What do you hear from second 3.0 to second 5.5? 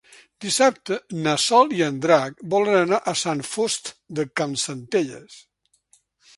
a Sant Fost de Campsentelles.